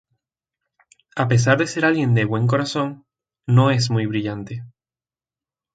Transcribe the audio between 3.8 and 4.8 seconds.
muy brillante.